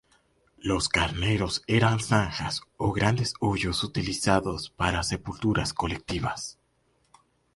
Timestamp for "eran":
1.67-1.99